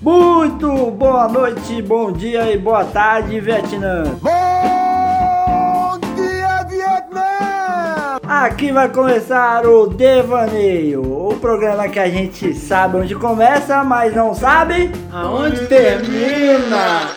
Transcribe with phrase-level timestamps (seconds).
[0.00, 4.04] Muito boa noite, bom dia e boa tarde, Vietnã.
[4.22, 8.18] Bom dia, Vietnã!
[8.22, 14.32] Aqui vai começar o Devaneio, o programa que a gente sabe onde começa, mas não
[14.34, 17.08] sabe Aonde termina?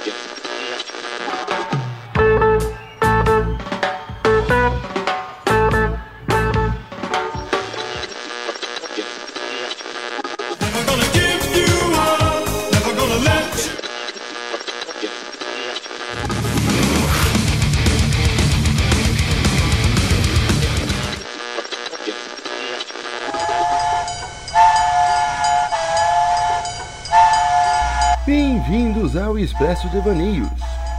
[29.82, 30.48] Expresso Devaneios.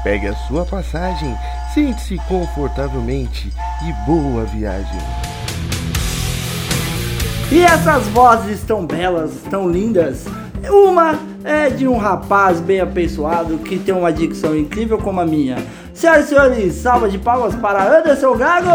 [0.03, 1.37] Pegue a sua passagem,
[1.73, 3.53] sente-se confortavelmente
[3.87, 4.99] e boa viagem.
[7.51, 10.25] E essas vozes tão belas, tão lindas.
[10.69, 15.59] Uma é de um rapaz bem apessoado que tem uma dicção incrível como a minha.
[15.95, 18.71] Senhoras e senhores, salva de palmas para Anderson Gago!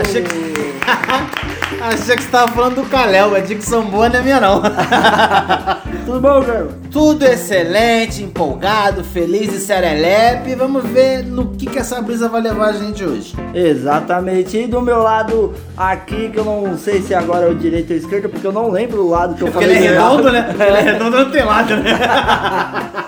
[0.00, 1.59] Achei que...
[1.80, 4.60] Achei que você tava falando do Caléu, a dicção boa não é minha não.
[6.04, 6.68] Tudo bom, Gago?
[6.90, 10.54] Tudo excelente, empolgado, feliz e serelepe.
[10.56, 13.34] Vamos ver no que, que essa brisa vai levar a gente hoje.
[13.54, 14.58] Exatamente.
[14.58, 17.96] E do meu lado aqui, que eu não sei se agora é o direito ou
[17.96, 19.76] esquerdo, porque eu não lembro o lado que eu Porque falei.
[19.78, 20.50] ele é redondo, né?
[20.54, 21.98] Ele é redondo não tem lado, né?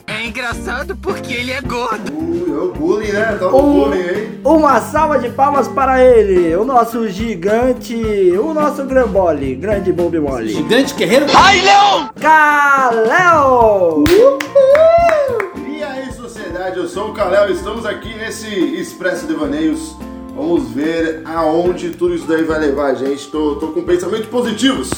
[0.06, 2.12] É engraçado porque ele é gordo.
[2.12, 3.36] Uh, é o bullying, né?
[3.38, 4.32] Tá no Um- bullying, hein?
[4.44, 7.94] Uma salva de palmas para ele, o nosso gigante,
[8.36, 10.52] o nosso grambole, grande Bob Mole.
[10.52, 11.26] Gigante guerreiro.
[12.20, 14.04] Caléu!
[15.68, 19.96] E aí, sociedade, eu sou o Kalel, estamos aqui nesse Expresso Devaneios.
[20.36, 23.26] Vamos ver aonde tudo isso daí vai levar a gente.
[23.28, 24.90] Tô, tô com pensamentos positivos.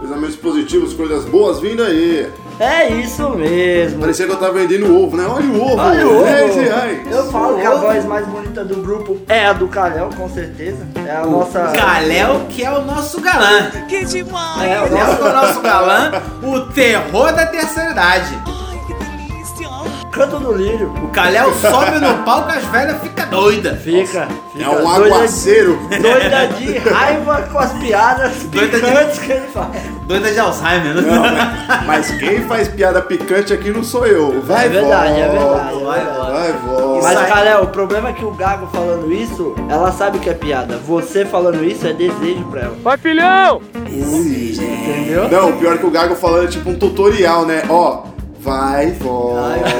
[0.00, 2.26] Pensamentos positivos, coisas boas vindo aí.
[2.60, 4.00] É isso mesmo.
[4.00, 5.24] Parecia que eu tava vendendo ovo, né?
[5.26, 5.80] Olha o ovo!
[5.82, 6.24] Olha o ovo.
[6.26, 6.98] 10 reais!
[7.10, 10.86] Eu falo que a voz mais bonita do grupo é a do Caléu, com certeza.
[11.06, 11.72] É a nossa.
[11.74, 13.70] Caléu, que é o nosso galã.
[13.88, 14.62] Que demais!
[14.62, 16.12] É, o nosso é o nosso galã,
[16.42, 18.38] o terror da terceira idade.
[18.46, 19.68] Ai, que delícia!
[20.12, 20.92] canto do lírio.
[21.02, 23.80] O Caléu sobe no palco, as velhas ficam doidas.
[23.80, 25.78] Fica, fica É um doida, aguaceiro!
[25.88, 29.99] doida de raiva com as piadas Doida de- picantes que ele faz.
[30.10, 31.02] Doida de Alzheimer, né?
[31.02, 34.42] Não, mas- mas quem faz piada picante aqui não sou eu.
[34.42, 35.62] Vai, É verdade, é volta.
[35.64, 36.32] verdade, é Vai, verdade.
[36.32, 37.06] Vai, volta.
[37.06, 40.78] Mas, Caléu, o problema é que o Gago falando isso, ela sabe que é piada.
[40.84, 42.74] Você falando isso é desejo pra ela.
[42.82, 43.62] Vai, filhão!
[43.86, 45.28] Entendeu?
[45.30, 47.62] Não, o pior é que o Gago falando é tipo um tutorial, né?
[47.68, 48.02] Ó,
[48.40, 49.60] vai, volta.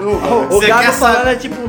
[0.00, 1.68] Não, não, O Gago falando é tipo um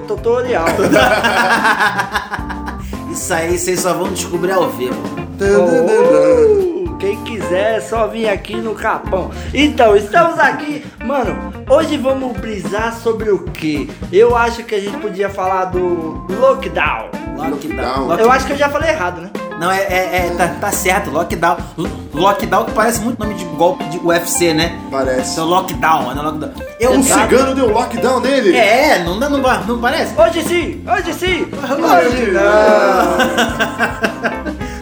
[0.00, 0.64] tutorial.
[3.14, 5.00] Isso aí vocês só vão descobrir ao vivo.
[5.40, 9.30] Oh, quem quiser é só vir aqui no Capão.
[9.54, 11.52] Então, estamos aqui, mano.
[11.70, 13.88] Hoje vamos brisar sobre o que?
[14.12, 17.10] Eu acho que a gente podia falar do lockdown.
[17.36, 18.18] Lockdown.
[18.18, 19.30] Eu acho que eu já falei errado, né?
[19.58, 21.56] Não, é, é, é- tá, tá certo, lockdown.
[21.76, 24.78] Lo- Lockdown que parece muito nome de golpe de UFC, né?
[24.90, 25.32] Parece.
[25.32, 26.52] Então, lockdown, é lockdown.
[26.80, 28.56] Eu, Um cigano deu lockdown nele?
[28.56, 30.12] É, não, dá- não, não parece?
[30.20, 32.44] Hoje sim, hoje sim, hoje Não,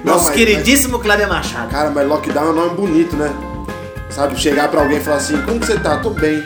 [0.13, 1.69] Nosso mas- queridíssimo Cláudio Machado.
[1.71, 3.31] Cara, mas lockdown é um nome bonito, né?
[4.11, 5.97] Sabe, chegar pra alguém e falar assim, como que você tá?
[5.99, 6.43] Tô bem,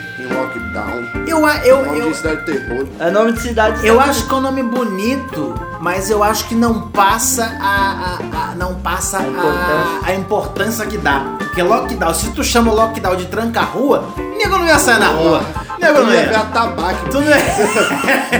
[0.81, 1.25] lockdown.
[1.27, 2.87] Eu, a- eu, Nome eu, de cidade de terror.
[2.99, 3.85] É nome de cidade.
[3.87, 8.51] eu acho que é um nome bonito, mas eu acho que não passa a, a-
[8.51, 9.99] a- não passa a, importância.
[10.03, 11.25] a importância que dá.
[11.37, 14.03] Porque lockdown, se tu chama lockdown de tranca-rua,
[14.37, 15.41] nego não ia sair na rua.
[15.79, 17.09] Nego não ia ver a tabaco.
[17.09, 17.37] Tu não ia.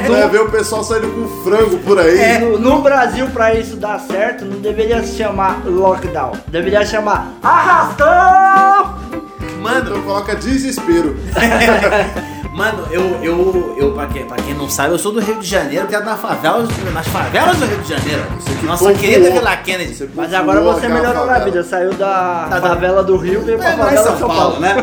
[0.05, 2.17] Tu ia ver o pessoal saindo com frango por aí.
[2.19, 2.39] É.
[2.39, 6.33] No, no Brasil, pra isso dar certo, não deveria se chamar lockdown.
[6.47, 8.95] Deveria chamar arrastão!
[9.67, 11.15] Mano, Então coloca desespero.
[12.53, 15.45] Mano, eu, eu, eu pra, quem, pra quem não sabe, eu sou do Rio de
[15.45, 18.23] Janeiro, criado na favela, nas favelas do Rio de Janeiro.
[18.59, 18.97] que Nossa povoou.
[18.99, 19.93] querida Vila Kennedy.
[19.93, 22.69] Você Mas agora você melhorou na vida, saiu da Tá, tá.
[22.69, 24.75] favela do Rio e veio pra É, favela São Paulo, né?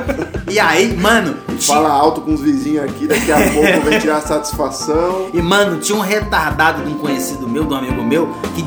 [0.49, 4.21] E aí, mano, tinha, Fala alto com os vizinhos aqui, daqui a pouco vai tirar
[4.21, 5.31] satisfação.
[5.35, 8.65] e mano, tinha um retardado de um conhecido meu, de um amigo meu, que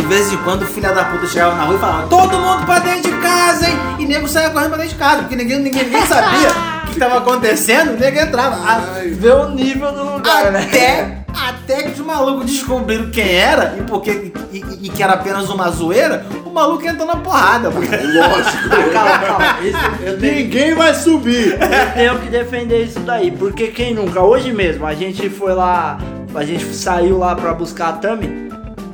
[0.00, 2.64] de vez em quando o filho da puta chegava na rua e falava: Todo mundo
[2.64, 3.76] pra dentro de casa, hein?
[3.98, 6.50] E nego saia correndo pra dentro de casa, porque ninguém, ninguém, ninguém sabia
[6.84, 8.54] o que tava acontecendo, o nego entrava.
[8.56, 8.80] A-
[9.10, 10.62] Vê o nível do lugar, né?
[10.68, 11.18] Até,
[11.48, 15.50] até que os malucos descobriram quem era e, porque, e, e- e que era apenas
[15.50, 17.68] uma zoeira, o maluco entrou na porrada.
[17.68, 17.88] Porque...
[17.96, 18.92] lógico.
[18.92, 19.56] Calma, calma.
[19.62, 21.54] Isso, eu, tenho, Ninguém vai subir.
[21.60, 23.32] eu tenho que defender isso daí.
[23.32, 24.22] Porque quem nunca?
[24.22, 25.98] Hoje mesmo, a gente foi lá.
[26.34, 28.47] A gente saiu lá pra buscar a Tami.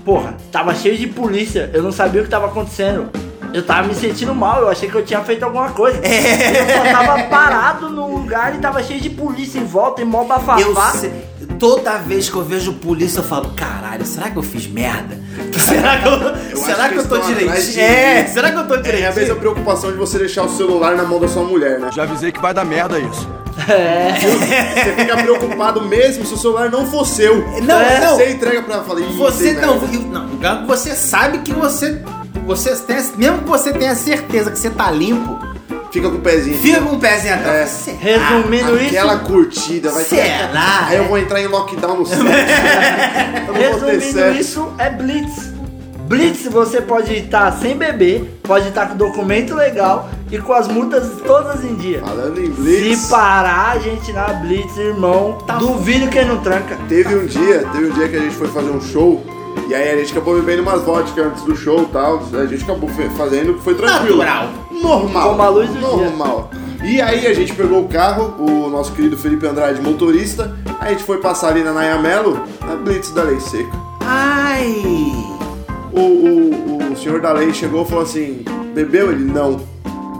[0.04, 1.70] Porra, tava cheio de polícia.
[1.72, 3.08] Eu não sabia o que tava acontecendo.
[3.54, 5.98] eu tava me sentindo mal, eu achei que eu tinha feito alguma coisa.
[6.04, 6.60] É.
[6.62, 10.24] Eu só tava parado num lugar e tava cheio de polícia em volta e mó
[10.24, 10.60] bafafá.
[10.60, 11.12] Eu sei-
[11.58, 15.22] toda vez que eu vejo polícia, eu falo, caralho, será que eu fiz merda?
[15.56, 17.72] Será que eu, será acho que que eu tô direitinho?
[17.72, 19.36] de- É, será que eu tô É a mesma direitinho?
[19.36, 21.90] preocupação de você deixar o celular na mão da sua mulher, né?
[21.94, 23.28] Já avisei que vai dar merda isso.
[23.56, 27.38] Você fica preocupado mesmo se o celular não for seu.
[27.62, 28.16] Não, É, não.
[28.16, 32.02] Você entrega pra ela fala, "Ih, Você não, merda." eu- não, você sabe que você,
[32.46, 35.38] você tem, mesmo que você tenha certeza que você tá limpo,
[35.92, 36.58] Fica com o pezinho.
[36.58, 37.86] fica com o pezinho atrás.
[37.88, 37.92] É.
[38.00, 40.16] Resumindo Aquela isso, curtida, vai ter.
[40.16, 40.86] Será?
[40.88, 42.18] Aí eu vou entrar em lockdown no set.
[42.18, 45.54] ter resumindo isso é Blitz.
[46.08, 51.08] Blitz você pode estar sem beber, pode estar com documento legal e com as multas
[51.24, 52.00] todas em dia.
[52.00, 56.76] Falando em Blitz, Se parar a gente na Blitz, irmão, Tá duvido quem não tranca.
[56.88, 59.24] teve um dia, teve um dia que a gente foi fazer um show.
[59.68, 62.20] E aí a gente acabou bebendo umas vodka antes do show e tal.
[62.34, 64.18] A gente acabou fazendo, foi tranquilo.
[64.18, 64.48] Natural.
[64.72, 65.28] Normal.
[65.30, 65.86] Como a luz do dia.
[66.10, 66.50] Normal.
[66.82, 70.54] E aí a gente pegou o carro, o nosso querido Felipe Andrade, motorista.
[70.80, 73.72] A gente foi passar ali na Nayamelo, na Blitz da Lei Seca.
[74.00, 74.82] Ai.
[75.92, 78.44] O, o, o senhor da lei chegou e falou assim:
[78.74, 79.12] Bebeu?
[79.12, 79.60] Ele não.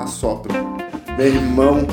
[0.05, 0.55] Assopra.
[1.17, 1.87] Meu irmão.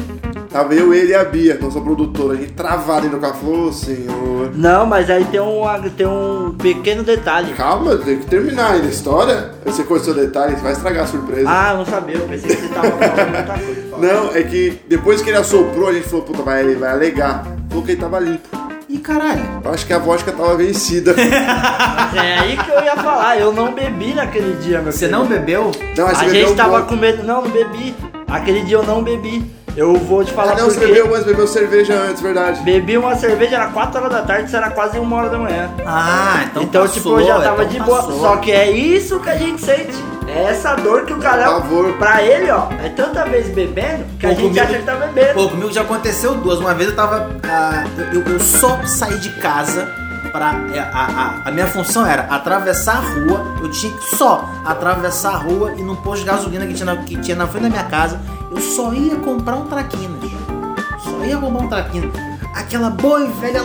[0.50, 2.34] Tava eu, ele e a Bia, nossa produtora.
[2.34, 3.36] A gente travado no carro.
[3.36, 4.52] Falou, "Ô, senhor.
[4.54, 5.62] Não, mas aí tem um,
[5.96, 7.54] tem um pequeno detalhe.
[7.54, 9.52] Calma, tem que terminar ainda a história.
[9.66, 11.50] Você conheceu detalhes, vai estragar a surpresa.
[11.50, 13.82] Ah, não sabia, eu pensei que você tava falando outra coisa.
[13.98, 17.46] Não, é que depois que ele assoprou, a gente falou, puta, vai, ele vai alegar.
[17.70, 18.61] Falou que ele tava limpo.
[18.92, 19.62] Ih, caralho.
[19.64, 21.16] Eu acho que a vodka tava vencida.
[22.14, 25.12] É aí que eu ia falar, eu não bebi naquele dia, meu Você filho.
[25.18, 25.72] não bebeu?
[25.98, 27.24] Não, mas A você bebeu gente tava um com medo.
[27.24, 27.96] Não, não bebi.
[28.30, 29.50] Aquele dia eu não bebi.
[29.78, 32.60] Eu vou te falar Ah, não, por você bebeu, mas bebeu cerveja antes, verdade.
[32.64, 35.70] Bebi uma cerveja, era 4 horas da tarde, isso era quase 1 hora da manhã.
[35.86, 37.98] Ah, então Então, passou, tipo, eu já tava então de boa.
[38.04, 38.20] passou.
[38.20, 39.94] Só que é isso que a gente sente.
[40.34, 41.44] É essa dor que o cara.
[41.46, 41.94] Pavor.
[41.98, 44.96] Pra ele, ó, é tanta vez bebendo que a Pô, gente comigo- acha que tá
[44.96, 45.34] bebendo.
[45.34, 46.60] Pô, comigo já aconteceu duas.
[46.60, 47.30] Uma vez eu tava.
[47.44, 47.84] ah,
[48.14, 49.86] eu, eu só saí de casa
[50.32, 50.54] pra.
[50.74, 53.56] é, A, a, a minha função era atravessar a rua.
[53.62, 56.96] Eu tinha que só atravessar a rua e num posto de gasolina que tinha, na,
[57.04, 58.20] que tinha na frente da minha casa.
[58.50, 60.32] Eu só ia comprar um traquinas.
[61.04, 62.12] Só ia comprar um traquinas.
[62.56, 63.62] Aquela boa e velha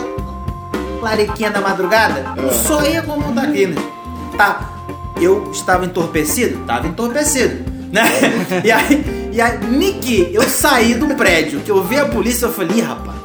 [1.01, 2.25] lariquinha da madrugada.
[2.37, 3.83] Eu só ia comprar um traquinas.
[4.37, 4.59] Tá.
[5.21, 6.59] Eu estava entorpecido?
[6.65, 7.63] Tava entorpecido.
[7.91, 8.03] Né?
[8.63, 12.53] E aí, e aí, Niki, eu saí do prédio, que eu vi a polícia, eu
[12.53, 13.15] falei, "Ih, rapaz,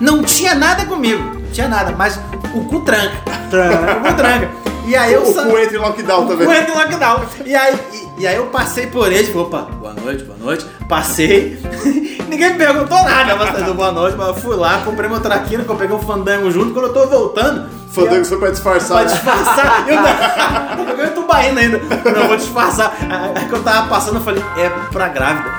[0.00, 2.18] não tinha nada comigo, não tinha nada, mas
[2.54, 3.16] o cu tranca.
[3.50, 3.96] Tranca.
[4.00, 4.50] O cu tranca.
[4.86, 6.46] E aí eu o sa- cu entra em lockdown também.
[6.48, 7.24] o entra em lockdown.
[7.46, 7.78] E aí,
[8.18, 10.66] e, e aí eu passei por ele, falei, opa, boa noite, boa noite.
[10.88, 11.56] Passei.
[12.32, 15.64] Ninguém me perguntou nada, mas do boa noite, mas eu fui lá, comprei meu traquino,
[15.64, 16.72] que eu peguei um fandango junto.
[16.72, 18.96] Quando eu tô voltando, Fandango foi pra disfarçar.
[19.04, 20.82] Pra disfarçar, eu não.
[20.92, 21.78] Eu ganhei tubaína ainda.
[21.78, 22.94] Não, vou disfarçar.
[23.36, 25.50] Aí que eu tava passando, eu falei, é pra grávida.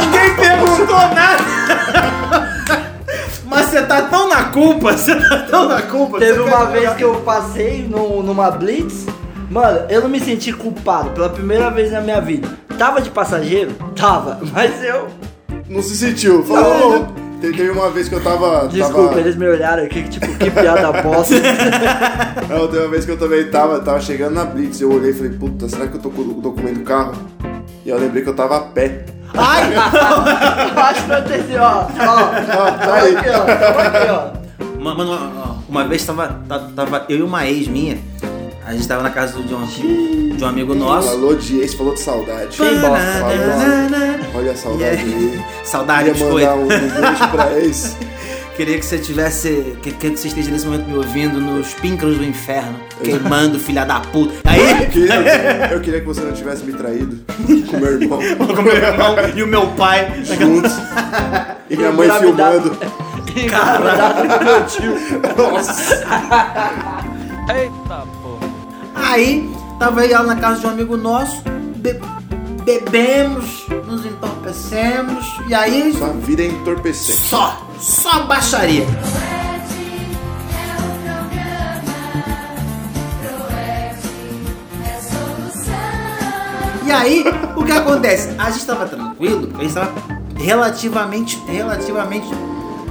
[0.00, 1.42] Ninguém perguntou nada.
[3.44, 6.18] Mas você tá tão na culpa, você tá tão na culpa.
[6.20, 9.06] Teve uma vez que eu passei no- numa Blitz.
[9.50, 12.48] Mano, eu não me senti culpado pela primeira vez na minha vida.
[12.78, 13.72] Tava de passageiro?
[13.96, 14.38] Tava.
[14.52, 15.08] Mas eu.
[15.70, 16.42] Não se sentiu.
[16.44, 17.06] Falou.
[17.40, 18.68] Te- Teve uma vez que eu tava.
[18.68, 19.20] Desculpa, tava...
[19.20, 21.34] eles me olharam aqui, que tipo, que piada bosta.
[22.50, 24.78] Não, teve uma vez que eu também tava, tava chegando na Blitz.
[24.80, 27.12] Eu olhei e falei, puta, será que eu tô com o documento do carro?
[27.82, 29.06] E eu lembrei que eu tava a pé.
[29.32, 31.84] Ai, Acho que ter assim, ó.
[31.84, 33.16] Ó, tá aí.
[33.16, 33.42] aqui, ó.
[33.80, 34.40] Aqui, ó.
[34.82, 37.96] Mano, uma, uma vez tava, ta- tava eu e uma ex minha.
[38.64, 39.66] A gente tava na casa de um,
[40.36, 41.08] de um amigo nosso.
[41.08, 42.56] Falou de ex, falou de saudade.
[42.56, 43.24] Quem bosta?
[44.34, 45.02] Olha a saudade Yeah.
[45.02, 45.44] aí.
[45.64, 47.96] Saudade, Queria mandar um, um beijo pra ex.
[48.56, 49.74] Queria que você tivesse.
[49.82, 54.00] Que, que você esteja nesse momento me ouvindo nos píncaros do inferno, queimando, filha da
[54.00, 54.34] puta.
[54.44, 57.18] Aí, Eu queria, eu queria que você não tivesse me traído
[57.70, 58.18] com meu irmão.
[58.54, 60.22] com meu irmão e o meu pai.
[60.22, 60.72] Juntos.
[61.70, 62.76] E minha mãe filmando.
[62.76, 64.94] Com meu tio.
[65.38, 66.04] Nossa.
[69.02, 71.42] Aí, tava eu na casa de um amigo nosso,
[71.76, 72.00] be-
[72.64, 75.92] bebemos, nos entorpecemos, e aí.
[75.96, 77.12] Sua vida é entorpecente.
[77.28, 78.86] Só, só baixaria.
[86.86, 87.24] E aí,
[87.56, 88.34] o que acontece?
[88.38, 89.92] A gente tava tranquilo, porque a gente tava
[90.36, 92.26] relativamente, relativamente,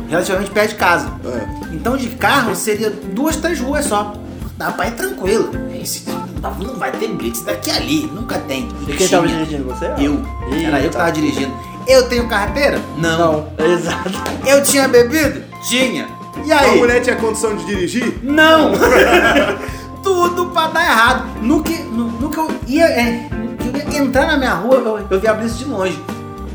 [0.08, 1.08] relativamente perto de casa.
[1.25, 1.75] É.
[1.75, 4.13] Então de carro seria duas, três ruas só.
[4.58, 5.50] Dá pra ir tranquilo.
[5.82, 8.68] Esse- Não vai ter blitz daqui a ali, nunca tem.
[8.88, 9.40] E quem tava Tinha.
[9.46, 9.86] dirigindo você?
[9.98, 10.22] Eu.
[10.52, 11.00] Ih, Era eu que tá.
[11.00, 11.52] tava dirigindo.
[11.88, 12.80] Eu tenho carteira?
[12.98, 14.12] Não, exato.
[14.46, 15.44] Eu tinha bebido?
[15.68, 16.08] Tinha.
[16.46, 16.78] E A aí?
[16.78, 18.20] mulher tinha condição de dirigir?
[18.24, 18.72] Não!
[20.04, 21.26] Tudo pra dar errado.
[21.42, 22.86] No que, no, no que eu ia.
[22.86, 25.66] É, no que eu ia entrar na minha rua, eu, eu vi a Blitz de
[25.66, 26.00] longe.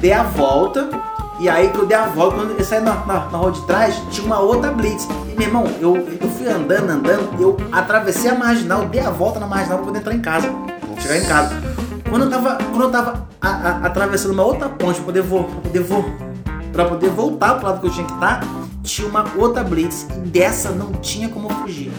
[0.01, 0.89] Dei a volta,
[1.45, 3.61] e aí que eu dei a volta, quando eu saí na, na, na rua de
[3.67, 5.07] trás, tinha uma outra Blitz.
[5.31, 9.39] E meu irmão, eu, eu fui andando, andando, eu atravessei a marginal, dei a volta
[9.39, 10.51] na marginal pra poder entrar em casa.
[10.99, 11.55] Chegar em casa.
[12.09, 15.45] Quando eu tava, quando eu tava a- a- atravessando uma outra ponte pra poder, vo,
[15.45, 16.05] pra poder, vo,
[16.73, 18.41] pra poder voltar pro lado que eu tinha que estar,
[18.83, 20.07] tinha uma outra Blitz.
[20.17, 21.93] E dessa não tinha como fugir.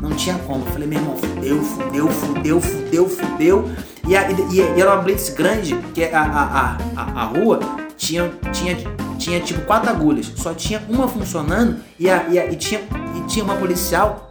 [0.00, 0.64] Não tinha como.
[0.64, 3.70] Eu falei, meu irmão, fudeu, fudeu, fudeu, fudeu, fudeu.
[4.06, 7.60] E, a- e- e era uma blitz grande, que a, a, a, a, a rua
[8.00, 8.76] tinha, tinha,
[9.18, 10.32] tinha tipo quatro agulhas.
[10.36, 12.80] Só tinha uma funcionando e, a, e, a- e tinha,
[13.14, 14.26] e tinha uma policial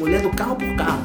[0.00, 1.00] olhando carro por carro.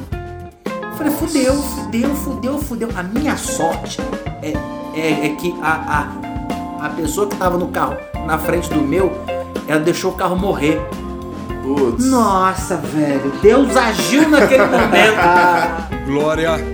[0.64, 2.90] Eu falei, fudeu, fudeu, fudeu, fudeu.
[2.96, 3.98] A minha sorte
[4.44, 4.54] é,
[4.96, 6.08] é, é que a,
[6.80, 9.12] a, a pessoa que tava no carro na frente do meu,
[9.68, 10.80] ela deixou o carro morrer.
[11.64, 12.06] Putz.
[12.06, 16.04] Nossa, velho, Deus agiu naquele momento.
[16.06, 16.73] Glória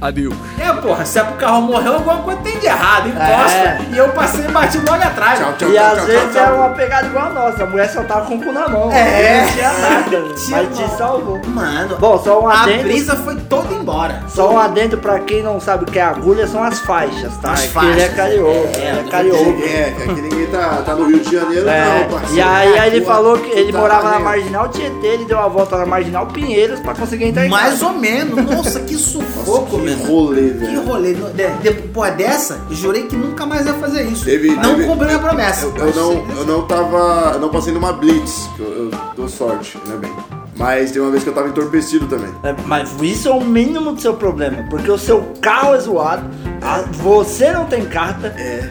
[0.00, 0.34] a Deus.
[0.58, 3.56] É, porra, se é pro carro morreu, alguma coisa tem de errado, encosta.
[3.56, 3.80] É.
[3.92, 5.38] E eu passei e bati logo atrás.
[5.38, 6.56] Tchau, tchau, E tchau, às tchau, vezes tchau, era tchau.
[6.58, 8.92] uma pegada igual a nossa, a mulher só tava com o cu na mão.
[8.92, 9.42] É.
[9.42, 11.40] Não tinha nada, Tinha mas te salvou.
[11.46, 12.82] Mano, Bom, só um a adendo.
[12.84, 14.22] brisa foi toda embora.
[14.28, 17.52] Só um adendo pra quem não sabe o que é agulha, são as faixas, tá?
[17.52, 18.14] As É que ele é faixas.
[18.16, 19.64] carioca, É, ele é do carioca.
[19.66, 22.34] É, que aqui ninguém tá, tá no Rio de Janeiro, É, não, parceiro.
[22.36, 24.18] e aí, aí ele Pô, falou que ele tá morava na.
[24.26, 27.86] Marginal Tietê, ele deu uma volta na Marginal Pinheiros pra conseguir entrar em Mais casa.
[27.86, 28.36] ou menos.
[28.44, 30.06] Nossa, que sufoco, Que irmão.
[30.06, 30.82] rolê, Que velho.
[30.84, 31.12] rolê.
[31.14, 34.24] No- de- Depois dessa, jurei que nunca mais ia fazer isso.
[34.24, 35.66] Teve- não teve- cumpri minha promessa.
[35.66, 37.30] Eu, eu não, eu não tava.
[37.34, 40.12] Eu não passei numa blitz, que eu, eu dou sorte, ainda bem.
[40.58, 42.30] Mas tem uma vez que eu tava entorpecido também.
[42.42, 46.24] É, Mas isso é o mínimo do seu problema, porque o seu carro é zoado,
[46.62, 48.28] a- você não tem carta.
[48.38, 48.66] É.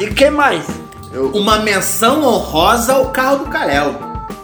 [0.00, 0.64] E que mais?
[1.12, 3.94] Eu, Uma menção honrosa ao carro do Calhau.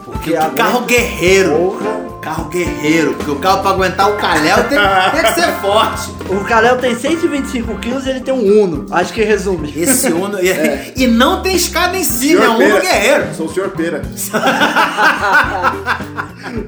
[0.05, 1.51] Porque Que o carro guerreiro.
[1.57, 2.08] Porra.
[2.29, 3.15] Carro guerreiro.
[3.15, 6.11] Porque o carro pra aguentar o Calhau tem, tem que ser forte.
[6.29, 8.85] O Calel tem 125 quilos e ele tem um Uno.
[8.91, 9.73] Acho que resume.
[9.75, 10.39] Esse Uno.
[10.39, 13.35] E, e não tem escada em cima, é um Uno guerreiro.
[13.35, 14.03] Sou o senhor Pera.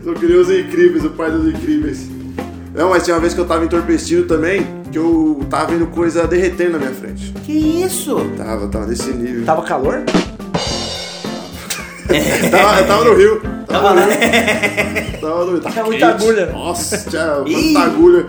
[0.03, 2.09] Sou que nem os incríveis, o pai dos incríveis.
[2.75, 6.27] Não, mas tinha uma vez que eu tava entorpecido também, que eu tava vendo coisa
[6.27, 7.35] derretendo na minha frente.
[7.45, 8.17] Que isso?
[8.39, 9.45] Tava, tava nesse nível.
[9.45, 10.05] Tava calor?
[12.51, 13.60] Tava, eu tava no Rio.
[13.71, 15.21] Tava Rio.
[15.21, 15.61] Tava.
[15.61, 16.47] Tava Tinha muita agulha.
[16.47, 18.25] Nossa, tinha muita agulha.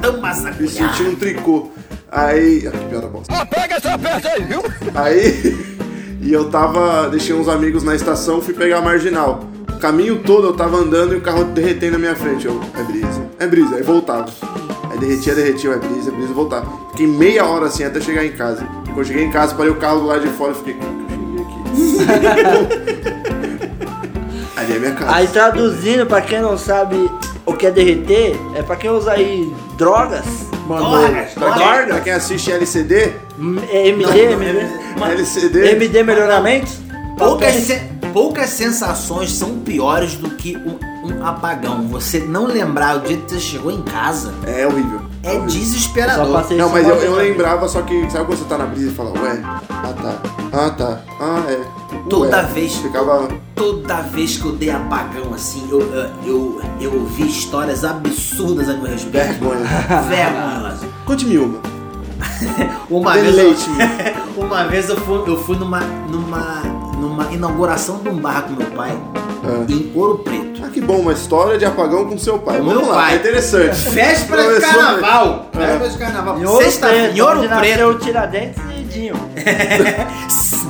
[0.00, 0.68] Tão Me massacrado.
[0.68, 1.70] senti um tricô.
[2.10, 2.66] Aí.
[2.66, 3.46] Ah, que piada bosta.
[3.46, 4.62] Pega essa peça aí, viu?
[4.94, 5.74] Aí.
[6.20, 7.08] E eu tava.
[7.10, 9.40] Deixei uns amigos na estação, fui pegar a marginal.
[9.68, 12.46] O caminho todo eu tava andando e o carro derretendo na minha frente.
[12.46, 13.74] Eu, é brisa, é brisa.
[13.76, 14.26] Aí voltava.
[14.90, 16.66] Aí derretia, derretia, é brisa, é brisa, voltava.
[16.92, 18.64] Fiquei meia hora assim até chegar em casa.
[18.86, 20.74] Quando eu cheguei em casa, parei o carro do lado de fora e fiquei.
[20.74, 23.20] "Como que eu cheguei aqui?
[24.56, 25.14] Ali é minha casa.
[25.14, 27.10] Aí traduzindo, pra quem não sabe
[27.44, 30.24] o que é derreter, é pra quem usa aí drogas.
[30.66, 30.90] Mandou.
[30.98, 34.66] Drogas, Pra quem, pra quem assiste LCD, M- é MD, MD.
[35.12, 35.68] LCD.
[35.72, 36.78] MD melhoramentos?
[37.18, 37.80] Poucas, se-
[38.12, 41.86] poucas sensações são piores do que um, um apagão.
[41.88, 45.00] Você não lembrar o dia que você chegou em casa É horrível.
[45.22, 46.44] é desesperador.
[46.56, 49.10] Não, mas eu, eu lembrava, só que sabe quando você tá na brisa e fala,
[49.20, 50.16] ué, ah tá,
[50.52, 51.60] ah tá, ah é.
[52.08, 52.42] Toda Ué.
[52.44, 52.76] vez.
[52.76, 53.28] Ficava.
[53.54, 55.80] Toda vez que eu dei apagão assim, eu,
[56.24, 59.12] eu, eu, ouvi histórias absurdas a meu respeito.
[59.26, 59.64] Vergonha.
[60.08, 60.88] Vergonhosa.
[61.06, 61.60] Conte-me uma.
[62.90, 63.54] Uma vez, eu,
[64.36, 65.80] uma vez eu fui, eu fui numa,
[66.10, 66.62] numa,
[66.98, 68.96] numa inauguração de um bar com meu pai
[69.42, 69.64] Ah.
[69.68, 70.62] em Ouro Preto.
[70.64, 72.60] Ah, que bom, uma história de apagão com seu pai.
[72.60, 73.14] Meu Vamos lá, pai.
[73.14, 73.88] é interessante.
[73.90, 75.46] Véspera de carnaval.
[75.54, 75.58] É.
[75.58, 76.38] Véspera de carnaval.
[76.40, 77.60] Em Ouro Sexta, Preto, em Ouro onde Preto.
[77.68, 79.14] nasceu o Tiradentes e Dinho.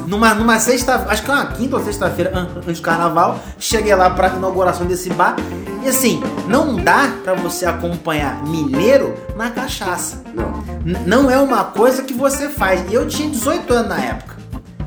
[0.07, 3.95] Numa, numa sexta, acho que é uma quinta ou sexta-feira an- antes do carnaval, cheguei
[3.95, 5.37] lá pra inauguração desse bar.
[5.83, 10.23] E assim, não dá pra você acompanhar mineiro na cachaça.
[10.35, 10.65] Não.
[10.85, 12.83] N- não é uma coisa que você faz.
[12.91, 14.35] E eu tinha 18 anos na época.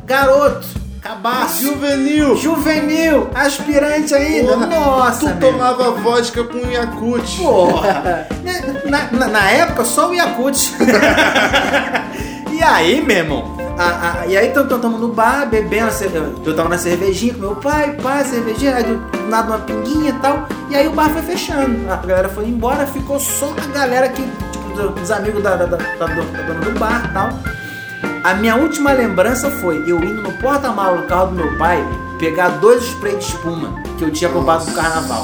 [0.05, 0.65] Garoto,
[1.01, 2.35] cabaço, Juvenil!
[2.37, 4.53] juvenil, aspirante ainda.
[4.53, 5.51] Porra, Nossa, Tu meu.
[5.51, 7.37] tomava vodka com Yakut.
[7.37, 8.27] Porra!
[8.85, 10.73] na, na- na época, só o Yakut.
[12.51, 13.57] e aí, meu irmão?
[13.77, 15.89] A- a- e aí, estamos no bar, bebendo.
[16.45, 20.13] Eu tava na cervejinha com meu pai, pai, cervejinha, aí do nada uma pinguinha e
[20.13, 20.47] tal.
[20.69, 21.91] E aí o bar foi fechando.
[21.91, 25.77] A galera foi embora, ficou só a galera que, tipo, dos amigos da, da, da,
[25.77, 27.29] da, do- da dona do bar e tal.
[28.23, 31.81] A minha última lembrança foi eu indo no porta-malas do carro do meu pai
[32.19, 35.23] pegar dois sprays de espuma que eu tinha comprado no carnaval.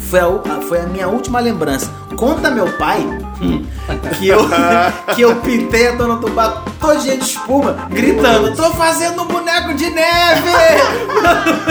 [0.00, 1.88] Foi a- foi a minha última lembrança.
[2.16, 3.06] Conta meu pai
[3.40, 3.64] hum,
[4.18, 4.48] que eu,
[5.14, 9.74] que eu pintei a dona do bar todinha de espuma, gritando: Tô fazendo um boneco
[9.74, 10.50] de neve!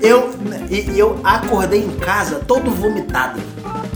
[0.00, 0.30] eu,
[0.70, 3.40] e, eu acordei em casa todo vomitado.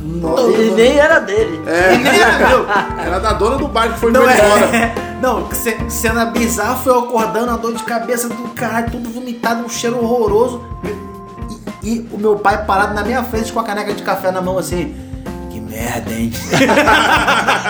[0.04, 1.60] E nem era dele.
[1.66, 2.66] É, E nem era meu.
[3.04, 4.76] era da dona do bar que foi Não, embora.
[4.76, 9.08] é, não, ce- cena bizarra foi eu acordando, a dor de cabeça do caralho, tudo
[9.10, 10.62] vomitado, um cheiro horroroso.
[11.82, 14.40] E, e o meu pai parado na minha frente com a caneca de café na
[14.40, 14.94] mão assim.
[15.72, 16.30] Merda, hein?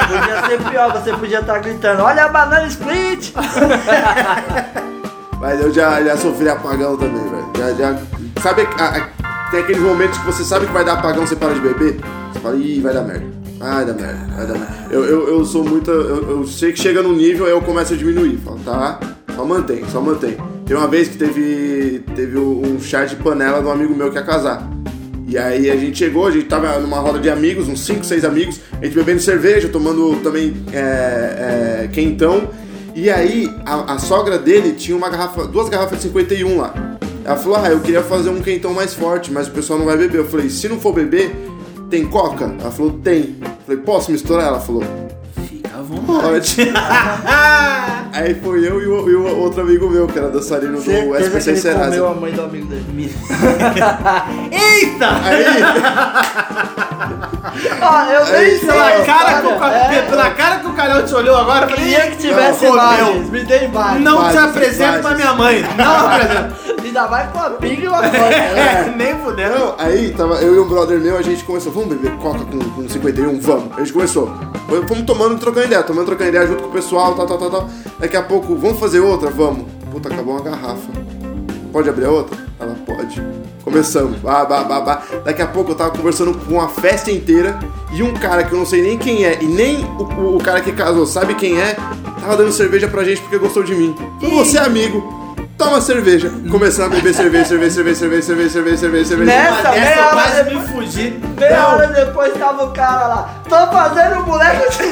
[0.08, 3.32] Podia ser pior, você podia estar gritando, olha a banana split!
[5.40, 7.50] Mas eu já, já sofri apagão também, velho.
[7.58, 7.98] Já, já,
[8.42, 11.52] sabe, a- a- tem aqueles momentos que você sabe que vai dar apagão, você para
[11.54, 11.98] de beber?
[12.32, 13.26] Você fala, ih, vai dar merda.
[13.58, 14.74] Vai dar merda, vai dar merda.
[14.90, 15.90] Eu, eu, eu sou muito.
[15.90, 18.38] Eu, eu sei que chega num nível, aí eu começo a diminuir.
[18.44, 18.98] Falo, tá,
[19.36, 20.36] só mantém, só mantém.
[20.66, 24.16] Tem uma vez que teve, teve um chá de panela de um amigo meu que
[24.16, 24.62] ia casar.
[25.32, 28.22] E aí a gente chegou, a gente tava numa roda de amigos, uns 5, 6
[28.22, 32.50] amigos, a gente bebendo cerveja, tomando também é, é, quentão.
[32.94, 36.74] E aí a, a sogra dele tinha uma garrafa, duas garrafas de 51 lá.
[37.24, 39.96] Ela falou, ah, eu queria fazer um quentão mais forte, mas o pessoal não vai
[39.96, 40.18] beber.
[40.18, 41.34] Eu falei, se não for beber,
[41.88, 42.54] tem coca?
[42.60, 43.36] Ela falou, tem.
[43.40, 44.48] Eu falei, posso misturar?
[44.48, 44.84] Ela falou,
[45.48, 46.56] Fica à vontade.
[46.56, 46.72] pode.
[48.12, 51.18] aí foi eu e o, e o outro amigo meu, que era dançarino do Certeza
[51.30, 51.84] que SPC ele Serasa.
[51.86, 53.14] comeu a mãe do amigo dele.
[54.52, 55.08] Eita!
[55.24, 55.44] Aí,
[57.80, 58.66] Ah, eu nem sei.
[58.68, 59.42] Pela cara,
[59.92, 62.72] É, pela cara que o Calhão te olhou agora, eu falei, Queria que tivesse Não,
[62.74, 64.00] imagens, me dê imagens.
[64.04, 65.06] não te apresento imagens.
[65.06, 65.64] pra minha mãe.
[65.76, 66.71] Não apresento.
[66.92, 68.14] Ainda vai com a pinga e uma coisa.
[68.16, 69.58] É, nem fudendo.
[69.58, 72.58] Não, aí tava eu e um brother meu, a gente começou, vamos beber coca com,
[72.58, 73.40] com 51?
[73.40, 73.72] Vamos.
[73.74, 74.30] A gente começou.
[74.68, 77.50] Foi- Fomos tomando, trocando ideia, tomando, trocando ideia junto com o pessoal, tal, tal, tal,
[77.50, 77.70] tal.
[77.98, 79.30] Daqui a pouco, vamos fazer outra?
[79.30, 79.64] Vamos.
[79.90, 80.90] Puta, acabou uma garrafa.
[81.72, 82.36] Pode abrir a outra?
[82.60, 83.22] Ela pode.
[83.64, 84.18] Começamos.
[84.18, 85.02] Bah, bah, bah, bah.
[85.24, 87.58] Daqui a pouco eu tava conversando com uma festa inteira
[87.94, 90.42] e um cara que eu não sei nem quem é e nem o, o- o
[90.42, 91.74] cara que casou sabe quem é,
[92.20, 93.94] tava dando cerveja pra gente porque gostou de mim.
[94.20, 95.21] Você é amigo.
[95.62, 96.30] Toma cerveja.
[96.50, 99.32] Começando a beber cerveja, cerveja, cerveja, cerveja, cerveja, cerveja, cerveja, cerveja.
[99.32, 101.20] Nessa, Uma dessa meia hora quase depois- me fugi.
[101.38, 103.34] Meia hora depois tava o cara lá.
[103.48, 104.82] Tô fazendo o boneco de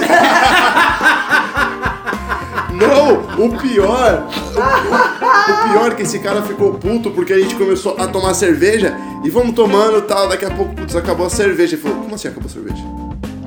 [2.76, 7.54] Não, o pior, o, o pior é que esse cara ficou puto porque a gente
[7.56, 11.30] começou a tomar cerveja e vamos tomando e tal, daqui a pouco, putz, acabou a
[11.30, 11.74] cerveja.
[11.74, 12.82] Ele falou, como assim acabou a cerveja?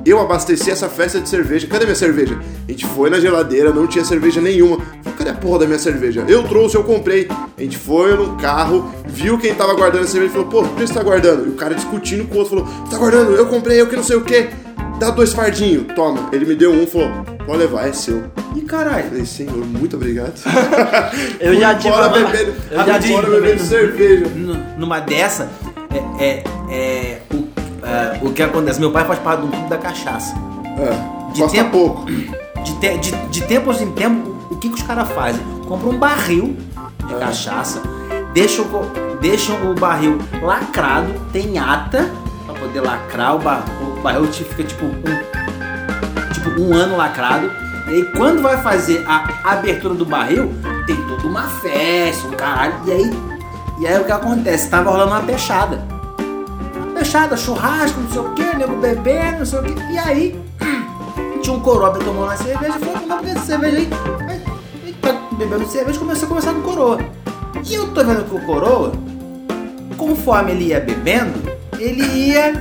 [0.06, 2.38] Eu abasteci essa festa de cerveja, cadê minha cerveja?
[2.68, 4.76] A gente foi na geladeira, não tinha cerveja nenhuma.
[5.02, 6.24] Falei, cadê a porra da minha cerveja?
[6.28, 7.26] Eu trouxe, eu comprei.
[7.56, 10.76] A gente foi no carro, viu quem tava guardando a cerveja e falou, pô, por
[10.76, 11.46] que você tá guardando?
[11.46, 14.02] E o cara discutindo com o outro falou, tá guardando, eu comprei, eu que não
[14.02, 14.48] sei o que.
[14.98, 16.28] Dá dois fardinhos, toma.
[16.32, 17.10] Ele me deu um, falou,
[17.46, 18.24] pode levar, é seu.
[18.54, 19.04] Ih, caralho.
[19.08, 20.34] Falei, senhor, muito obrigado.
[21.40, 24.26] Eu já tive uma- bebendo, eu já tive bebendo cerveja.
[24.78, 25.50] Numa dessa,
[26.18, 27.43] é, é, é, o,
[27.84, 28.80] é, o que acontece?
[28.80, 30.34] Meu pai faz parte do clube da cachaça.
[30.78, 32.06] É, De tempo- pouco.
[32.06, 35.42] De, te, de, de tempos em tempos, o que, que os caras fazem?
[35.68, 36.56] Compram um barril
[37.06, 37.82] de cachaça,
[38.32, 38.64] deixam,
[39.20, 42.10] deixam o barril lacrado, tem ata
[42.46, 43.64] pra poder lacrar o, bar,
[43.98, 44.92] o barril fica tipo um,
[46.32, 47.50] tipo um ano lacrado.
[47.88, 50.54] E aí quando vai fazer a abertura do barril,
[50.86, 52.74] tem toda uma festa, um caralho.
[52.86, 53.18] E aí,
[53.80, 54.70] e aí o que acontece?
[54.70, 55.82] Tava rolando uma peixada.
[57.04, 59.92] Peixada, churrasco, não sei o que, nego bebendo, não sei o que.
[59.92, 60.40] E aí
[61.42, 63.88] tinha um coroa que tomou uma cerveja, falou, vamos beber essa cerveja aí.
[64.86, 66.98] Aí, tá bebendo cerveja, começou a conversar com o coroa.
[67.62, 68.92] E eu tô vendo que o coroa,
[69.98, 71.34] conforme ele ia bebendo,
[71.78, 72.54] ele ia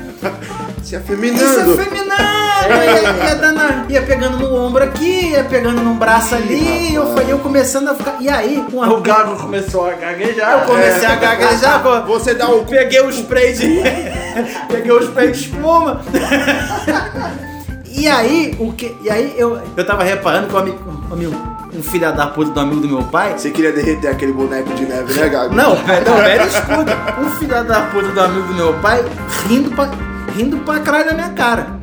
[0.84, 1.74] Se se afeminando.
[1.74, 7.26] afeminando, ia, dando- ia pegando no ombro aqui, ia pegando no braço ali, eu, fui-
[7.32, 8.18] eu começando a ficar.
[8.20, 8.90] E aí, com a.
[8.90, 10.52] O gago começou a gaguejar.
[10.60, 12.02] Eu comecei a gaguejar, pô.
[12.02, 12.66] Você dá o.
[12.66, 13.82] Peguei o spray de.
[14.70, 16.02] Peguei o spray de espuma.
[17.88, 18.96] e aí, o que.
[19.04, 20.80] E aí eu, eu tava reparando que o amigo.
[21.10, 23.34] Um, amigo, um filho da puta do amigo do meu pai.
[23.38, 25.56] Você queria derreter aquele boneco de neve, né, Gago?
[25.56, 26.98] Não, velho, não, velho, escuta.
[27.20, 29.04] Um filho da puta do amigo do meu pai
[29.48, 29.88] rindo pra,
[30.36, 31.80] rindo pra trás da minha cara.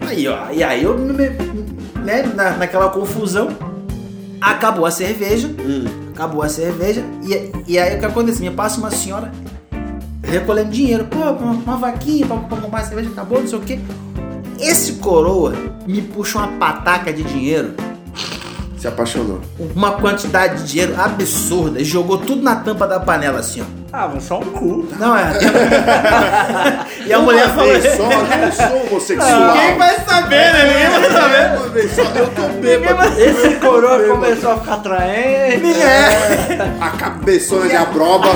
[0.00, 3.48] Aí, ó, e aí eu, né, na, naquela confusão,
[4.40, 5.50] acabou a cerveja,
[6.12, 8.44] acabou a cerveja, e, e aí o que aconteceu?
[8.44, 9.32] Me passa uma senhora
[10.22, 13.78] recolhendo dinheiro, pô, uma, uma vaquinha pra, pra comprar cerveja, acabou, não sei o quê.
[14.58, 15.52] Esse coroa
[15.86, 17.74] me puxa uma pataca de dinheiro
[18.82, 19.40] Se apaixonou.
[19.76, 23.64] uma quantidade de dinheiro absurda e jogou tudo na tampa da panela assim, ó.
[23.92, 24.88] Ah, mas só um cu.
[24.98, 25.30] Não, é.
[27.06, 27.70] e a mulher Uma falou.
[27.70, 29.54] vez só, não sou homossexual.
[29.54, 30.64] Ninguém vai saber, né?
[30.64, 31.58] Ninguém vai saber.
[31.58, 33.20] Uma vez só, eu tô bêbado.
[33.20, 35.80] Esse coroa começou a ficar atraente.
[35.80, 36.76] É.
[36.80, 38.30] A cabeçona de abroba.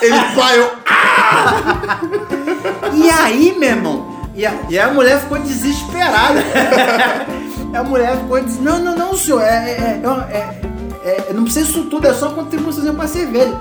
[0.00, 0.70] Ele vai, eu.
[2.94, 4.20] E aí, meu irmão?
[4.34, 6.42] E a, e a mulher ficou desesperada.
[7.74, 8.58] a mulher ficou des...
[8.60, 9.42] Não, não, não, senhor.
[9.42, 10.00] É, é,
[10.32, 10.60] é,
[11.04, 13.54] é, é, não precisa isso tudo, é só contribuição pra cerveja.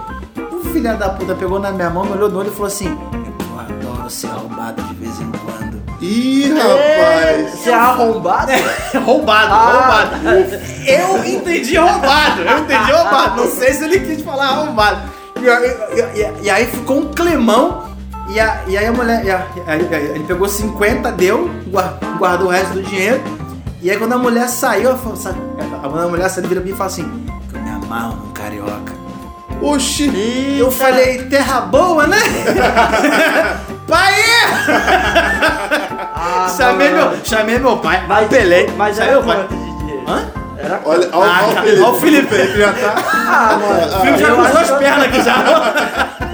[0.52, 2.98] O filho da puta pegou na minha mão, me olhou no olho e falou assim:
[3.54, 5.80] Eu adoro ser arrombado de vez em quando.
[6.02, 7.60] Ih, É, rapaz.
[7.60, 8.52] Você é arrombado?
[9.06, 9.72] roubado, Ah.
[9.72, 10.56] roubado.
[10.88, 13.42] Eu entendi roubado, eu entendi roubado.
[13.44, 15.02] Não sei se ele quis falar roubado.
[16.44, 17.88] E, aí ficou um clemão.
[18.30, 19.24] E, a- e aí a mulher.
[20.14, 23.20] ele pegou 50, deu, gua- guardou o resto do dinheiro.
[23.82, 25.40] E aí quando a mulher saiu, ela falou, sabe,
[25.84, 28.94] a mulher saiu vira pra mim e fala assim: Eu me amarro no carioca.
[29.62, 30.58] Oxi.
[30.58, 32.18] Eu falei, terra boa, né?
[33.88, 34.14] pai!
[36.16, 37.12] Ah, chamei, mano.
[37.12, 38.70] meu, chamei meu pai, Mas, apelei.
[38.78, 39.48] mas chamei era meu pai.
[40.08, 40.26] Hã?
[40.58, 41.62] Era Olha, olha, Ah, olha tá.
[41.62, 41.82] o Felipe.
[41.84, 42.36] Olha o Felipe.
[42.36, 42.96] Ele já tá.
[43.06, 43.96] Ah, mano.
[43.98, 45.36] O filme já cruzou as que- pernas aqui já.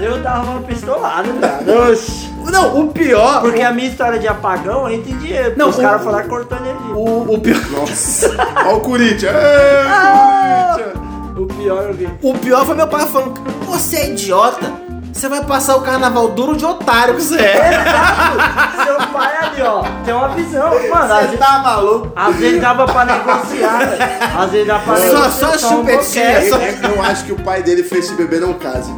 [0.00, 1.90] Eu dava uma pistolada, cara.
[1.90, 2.35] Oxi.
[2.50, 3.40] Não, o pior.
[3.40, 5.54] Porque a minha história de apagão em dinheiro.
[5.56, 6.94] Não, os o- caras falaram cortou energia.
[6.94, 7.60] O, o pior.
[7.70, 8.30] Nossa.
[8.64, 9.32] Olha o Corinthians.
[9.34, 11.06] Ê, Corinthians.
[11.36, 12.08] O pior é o quê?
[12.22, 13.34] O pior foi meu pai falando:
[13.66, 14.86] Você é idiota?
[15.12, 17.56] Você vai passar o carnaval duro de otário que você é.
[17.70, 18.84] Exato!
[18.84, 20.68] Seu pai ali, ó, tem uma visão.
[20.90, 22.12] Mano, Você vezes, tá maluco?
[22.14, 24.02] às vezes dava pra negociar, velho.
[24.38, 25.30] Às vezes dava pra Só- negociar.
[25.30, 28.38] só só um chupetinha, É que eu acho que o pai dele fez esse bebê
[28.40, 28.92] não case.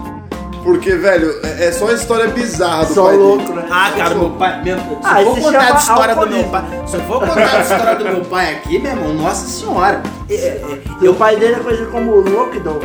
[0.68, 3.54] Porque, velho, é é só história bizarra do Só pai louco, dele.
[3.54, 3.68] né?
[3.70, 4.62] Ah, cara, meu pai.
[4.62, 6.64] Meu, se Ah, eu for contar a história do meu pai.
[6.86, 10.02] Se eu for contar a história do meu pai aqui, meu irmão, nossa senhora.
[10.28, 12.80] É, é, E o pai dele é coisa como Lockdown.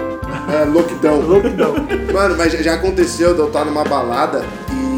[0.50, 1.20] É, lockdown.
[1.28, 1.74] Lockdown.
[2.14, 4.93] Mano, mas já- já aconteceu de eu estar numa balada e,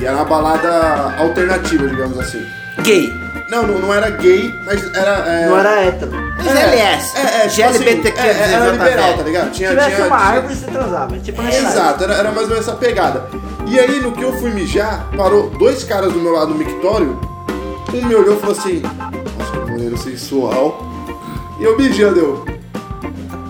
[0.00, 2.44] e era uma balada alternativa, digamos assim.
[2.82, 3.12] Gay.
[3.50, 5.10] Não, não, não era gay, mas era.
[5.28, 6.10] é, Não era hétero.
[6.40, 7.16] GLS.
[7.18, 8.18] É, é, tipo assim, GLBTQ.
[8.20, 9.46] é, é, era liberal, tá ligado?
[9.46, 11.18] Se Tinha, tivesse tinha, uma tinha- árvore, você transava.
[11.18, 13.26] Tipo Exato, era, era mais ou menos essa pegada.
[13.66, 17.18] E aí, no que eu fui mijar, parou dois caras do meu lado no mictório.
[17.92, 20.80] Um me olhou e falou assim: Nossa, que maneiro sensual.
[21.58, 22.44] E eu mijando, eu.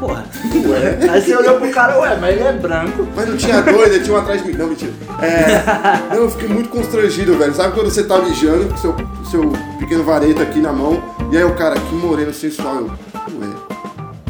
[0.00, 0.24] Porra.
[0.66, 0.98] Ué.
[1.10, 3.06] Aí você olhou pro cara, ué, mas ele é branco.
[3.14, 4.56] Mas não tinha dois, ele tinha um atrás de mim.
[4.56, 4.92] Não, mentira.
[5.20, 5.62] É,
[6.14, 7.54] não, eu fiquei muito constrangido, velho.
[7.54, 8.96] Sabe quando você tá mijando com seu,
[9.30, 12.84] seu pequeno vareta aqui na mão, e aí o cara, que moreno sensual, eu.
[12.86, 13.50] Ué.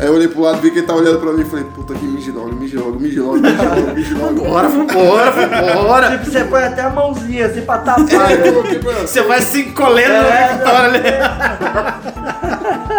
[0.00, 1.92] Aí eu olhei pro lado, vi que ele tá olhando pra mim e falei, puta
[1.92, 4.35] que mije logo, mije logo, mije logo, mije logo, mije logo.
[4.44, 6.11] Vambora, vambora, vambora.
[6.12, 8.30] Tipo, você põe até a mãozinha assim pra tapar.
[8.33, 8.80] Eu né?
[9.02, 11.00] Você vai se encolhendo É, no Victória ali.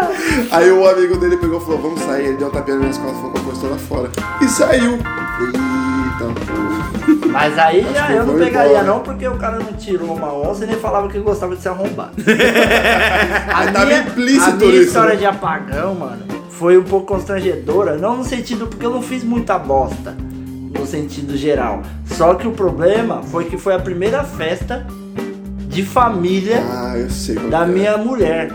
[0.51, 2.27] Aí o amigo dele pegou e falou, vamos sair.
[2.27, 4.09] Ele deu um tapinha nas costas, falou, pô, estou lá fora.
[4.41, 4.93] E saiu.
[4.93, 7.27] Eita, pô.
[7.31, 8.83] Mas aí já eu não pegaria embora.
[8.87, 11.69] não, porque o cara não tirou uma onça e nem falava que gostava de ser
[11.69, 12.11] arrombado.
[13.55, 15.15] Aí tava implícito a minha nisso, história né?
[15.15, 17.95] de apagão, mano, foi um pouco constrangedora.
[17.97, 20.13] Não no sentido porque eu não fiz muita bosta,
[20.77, 21.81] no sentido geral.
[22.05, 24.85] Só que o problema foi que foi a primeira festa
[25.69, 26.95] de família Ah,
[27.49, 27.65] da é.
[27.65, 28.51] minha mulher.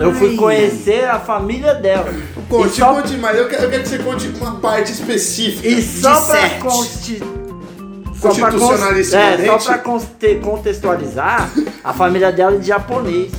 [0.00, 2.12] Eu fui conhecer a família dela.
[2.48, 3.36] Conte, só, conte mais.
[3.38, 5.66] Eu quero, eu quero que você conte uma parte específica.
[5.68, 6.60] e só pra Disserte.
[6.60, 7.18] consti...
[7.18, 9.42] só pra cons- Constitucionalissimamente.
[9.42, 11.50] É, só pra conte- contextualizar,
[11.84, 13.32] a família dela é de japonês.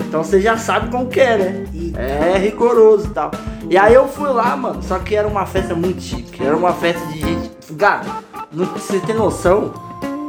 [0.00, 1.64] Então você já sabe como que é, né?
[2.34, 3.30] É rigoroso e tal.
[3.68, 6.42] E aí eu fui lá, mano, só que era uma festa muito chique.
[6.42, 7.50] Era uma festa de gente.
[7.76, 8.04] Cara,
[8.50, 9.72] não, você tem noção?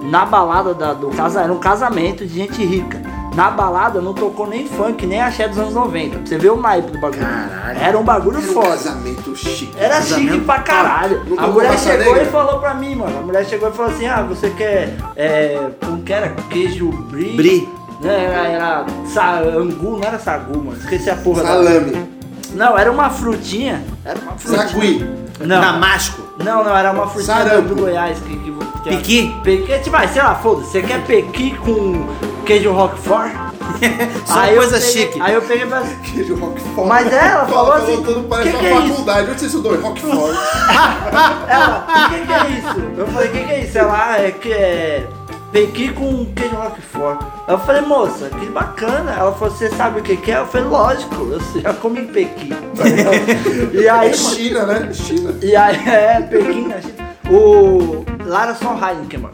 [0.03, 3.01] Na balada da- do casa era um casamento de gente rica.
[3.35, 6.17] Na balada não tocou nem funk, nem axé dos anos 90.
[6.17, 7.21] Pra você ver o naipe do bagulho.
[7.21, 7.79] Caralho.
[7.79, 8.67] Era um bagulho Era um foda.
[8.69, 9.71] casamento chique.
[9.77, 11.23] Era Casamento chique pra caralho.
[11.27, 12.23] Não A mulher chegou negra?
[12.23, 13.17] e falou pra mim, mano.
[13.19, 14.95] A mulher chegou e falou assim: Ah, você quer.
[15.15, 16.29] É, como que era?
[16.49, 17.35] Queijo brie?
[17.37, 17.69] Brie.
[18.01, 20.77] Né, Era, era sa- angu, não era sagu, mano.
[20.77, 22.09] Esqueci a porra da- Salame.
[22.53, 23.83] Não, era uma frutinha.
[24.03, 24.67] Era uma frutinha.
[24.67, 25.05] Sagui.
[25.39, 25.61] Não.
[25.61, 26.21] Damasco.
[26.37, 29.35] Não, não, era uma frutinha do Goiás que, que, que Pequi?
[29.43, 30.71] Pequi, tipo, ah, sei lá, foda-se.
[30.71, 32.07] Você quer pequi com
[32.45, 33.31] queijo roquefort?
[34.25, 35.21] Só eu coisa peguei- chique.
[35.21, 35.81] Aí eu peguei pra.
[35.81, 36.87] Queijo Roquefort.
[36.87, 38.87] Mas ela falou assim, parece que uma que é isso?
[38.89, 39.29] faculdade.
[39.31, 39.75] Onde você estudou?
[39.79, 40.37] Roquefort.
[41.47, 42.79] Ela, o que, que é isso?
[42.97, 43.77] Eu falei, o que, que é isso?
[43.77, 45.07] Ela, ah, é que é
[45.51, 47.19] pequi com queijo roquefort.
[47.47, 49.11] Eu falei, moça, que bacana.
[49.11, 50.37] Ela falou, você sabe o que, que é?
[50.39, 52.49] Eu falei, lógico, eu já comi pequi.
[52.49, 53.75] tá ligado?
[53.75, 54.93] e aí, É China, né?
[54.93, 55.33] China.
[55.41, 56.81] e aí, é, Pequim, né?
[57.29, 58.03] O.
[58.25, 59.33] Lá era só Heineken, mano.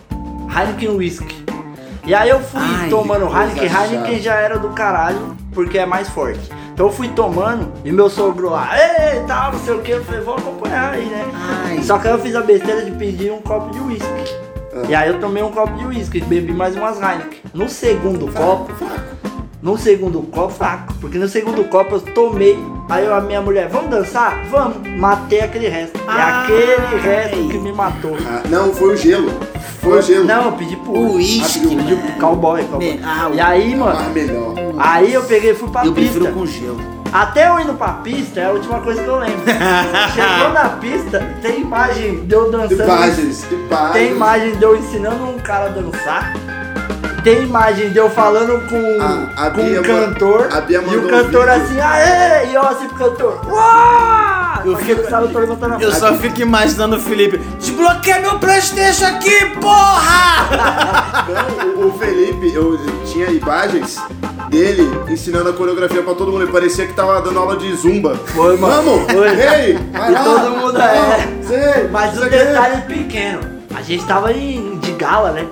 [0.55, 1.45] Heineken Whisky.
[2.05, 4.19] E aí eu fui Ai, tomando Heineken, Heineken chata.
[4.21, 6.49] já era do caralho, porque é mais forte.
[6.73, 10.03] Então eu fui tomando e meu sogro lá, ei, tal, não sei o que, eu
[10.03, 11.25] falei, vou acompanhar aí, né?
[11.67, 11.81] Ai.
[11.81, 13.79] Só que aí eu fiz a besteira de pedir um copo de
[14.89, 17.39] E aí eu tomei um copo de whisky, bebi mais umas Heineken.
[17.53, 18.71] No segundo copo,
[19.61, 20.93] no segundo copo, fraco.
[20.99, 22.57] Porque no segundo copo eu tomei.
[22.89, 24.43] Aí eu, a minha mulher, vamos dançar?
[24.51, 24.87] Vamos.
[24.99, 25.97] Matei aquele resto.
[25.97, 26.43] É Ai.
[26.43, 28.15] aquele resto que me matou.
[28.27, 29.31] Ah, não, foi o gelo.
[29.81, 30.25] Foi o gelo.
[30.25, 31.77] Não, eu pedi pro O uísque, Abriu.
[31.79, 32.93] pedi pro cowboy, cowboy.
[32.93, 34.53] Me- ah, e aí, mano, melhor.
[34.77, 36.11] aí eu peguei e fui pra Eu pista.
[36.19, 36.94] prefiro com gelo.
[37.15, 39.39] Até eu indo pra pista é a última coisa que eu lembro.
[40.13, 42.83] Chegou na pista, tem imagem de eu dançando.
[42.83, 43.93] Imagens, imagens.
[43.93, 46.33] Tem imagem de eu ensinando um cara a dançar.
[47.23, 50.49] tem imagem de eu falando com, A- a com Bia um cantor.
[50.51, 51.63] a Bia e o um cantor vídeo.
[51.63, 52.47] assim, aê!
[52.49, 53.41] E eu assim pro cantor.
[53.49, 54.61] Uau!
[54.65, 55.99] Eu fico- sabe, eu tô levantando a Eu mão.
[55.99, 57.37] só fico imaginando o Felipe.
[57.59, 60.49] Desbloqueia meu Playstation aqui, porra!
[61.75, 63.97] Não, o, o Felipe, eu tinha imagens
[64.55, 66.43] dele ensinando a coreografia pra todo mundo.
[66.43, 68.15] Ele parecia que tava dando aula de zumba.
[68.15, 68.75] Foi, mano.
[68.83, 69.11] Vamos!
[69.11, 69.27] Foi.
[69.29, 69.77] Ei!
[69.91, 70.23] Vai E lá!
[70.23, 71.27] todo mundo é.
[71.43, 71.87] Sei!
[71.91, 72.29] Mas um aqui.
[72.29, 73.39] detalhe pequeno.
[73.75, 75.45] A gente tava em, de gala, né?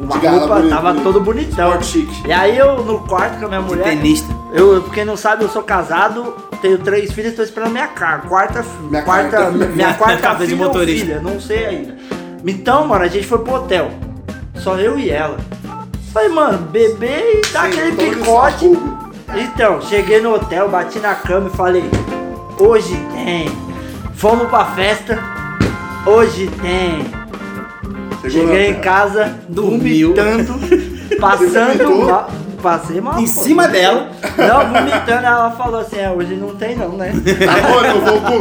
[0.00, 1.04] Uma De gala, roupa, bonito, tava bonito.
[1.04, 1.68] todo bonitão.
[1.68, 2.22] Sport chique.
[2.26, 3.84] E aí eu no quarto com a minha mulher.
[3.84, 4.32] tenista.
[4.54, 8.22] Eu, quem não sabe, eu sou casado, tenho três filhos, tô esperando minha cara.
[8.22, 9.50] Quarta, Minha quarta, carta.
[9.52, 11.04] minha quarta Carta de filha ou motorista.
[11.06, 11.96] filha, não sei ainda.
[12.46, 13.90] Então, mano, a gente foi pro hotel.
[14.54, 15.36] Só eu e ela.
[16.12, 18.66] Falei, mano, beber e dar aquele picote.
[19.36, 21.84] Então, cheguei no hotel, bati na cama e falei,
[22.58, 23.48] hoje tem.
[24.14, 25.18] Vamos pra festa.
[26.06, 27.04] Hoje tem.
[28.22, 32.30] Chegou Cheguei em casa, vomitando, Você passando mal.
[32.62, 33.18] Passei mal.
[33.18, 33.40] Em pô.
[33.42, 34.08] cima dela.
[34.36, 37.12] Não, vomitando, ela falou assim, é, hoje não tem não, né?
[37.48, 38.38] Agora eu vou com.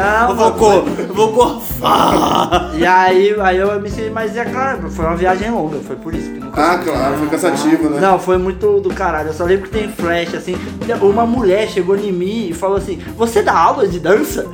[0.00, 2.70] Não, Eu vou, cor, eu vou gorfar.
[2.74, 6.14] E aí, aí eu me senti, mas é claro, foi uma viagem longa, foi por
[6.14, 8.00] isso que não Ah, claro, foi cansativo, né?
[8.00, 9.28] Não, foi muito do caralho.
[9.28, 10.56] Eu só lembro que tem flash, assim.
[11.02, 14.46] Uma mulher chegou em mim e falou assim: Você dá aula de dança?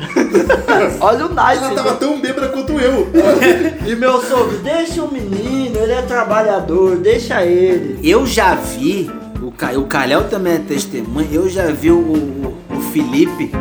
[1.00, 1.64] Olha o nice.
[1.64, 3.08] Ela tava tão bêbada quanto eu.
[3.86, 7.98] E meu sogro, deixa o menino, ele é trabalhador, deixa ele.
[8.02, 9.10] Eu já vi,
[9.42, 9.48] o,
[9.80, 13.52] o Calhau também é testemunha, eu já vi o, o- o Felipe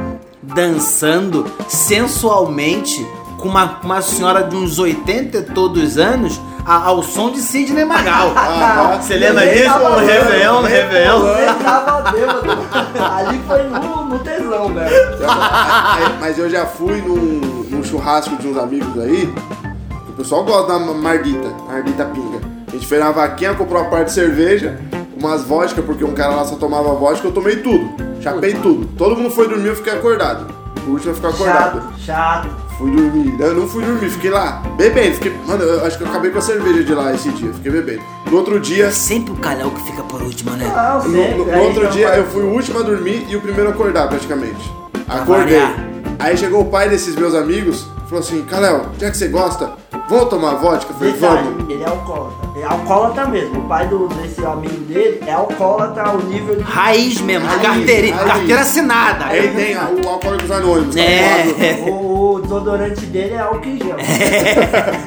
[0.42, 3.06] dançando sensualmente
[3.38, 7.86] com uma, uma senhora de uns 80 e todos anos a- ao som de Sidney
[7.86, 8.32] Magal.
[8.38, 9.78] Ah, Você lembra disso?
[9.78, 10.68] No Réveillon, no.
[10.68, 11.28] Réveillon.
[11.38, 12.52] Ele tava bêbado.
[13.00, 14.96] Ali foi no, no tesão, velho.
[16.20, 19.28] Mas eu já fui num, num churrasco de uns amigos aí.
[20.06, 22.55] que O pessoal gosta da Marguita, Marguita Pinga.
[22.76, 24.78] A gente fez uma vaquinha, comprou uma parte de cerveja,
[25.18, 27.90] umas vodka, porque um cara lá só tomava vodka, eu tomei tudo.
[28.22, 28.86] Chapei tudo.
[28.98, 30.46] Todo mundo foi dormir, eu fiquei acordado.
[30.86, 31.82] O último eu ficar acordado.
[31.82, 32.50] Chato, chato.
[32.78, 33.34] Fui dormir.
[33.40, 35.14] Eu não fui dormir, fiquei lá, bebendo.
[35.16, 37.72] Fiquei, mano, eu acho que eu acabei com a cerveja de lá esse dia, fiquei
[37.72, 38.02] bebendo.
[38.30, 40.66] No outro dia, É sempre o Calhau que fica por último, né?
[40.76, 43.42] Não, no, no- no outro dia vai- eu fui o último a dormir e o
[43.42, 44.70] primeiro a acordar praticamente.
[45.08, 45.62] Acordei.
[46.20, 49.72] Aí chegou o pai desses meus amigos, falou assim, Kalel, já que você gosta,
[50.10, 50.92] vamos tomar vodka?
[50.92, 51.70] Eu falei, vamos.
[51.70, 52.45] ele é alcoólatra.
[52.58, 53.60] É alcoólatra mesmo.
[53.60, 56.62] O pai do, desse amigo dele é alcoólatra ao nível de.
[56.64, 58.32] Raiz mesmo, de Raiz, carteira, raiz.
[58.32, 59.26] carteira assinada.
[59.26, 61.44] Aí tem o Alcoólicos Anônimos, tá É.
[61.44, 61.90] ligado?
[61.92, 63.98] O, o desodorante dele é álcool em gel.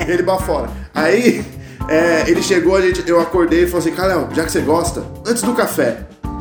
[0.06, 0.68] ele bafora.
[0.94, 1.42] Aí,
[1.88, 5.02] é, ele chegou, a gente, eu acordei e falou assim, Kalel, já que você gosta,
[5.26, 6.00] antes do café,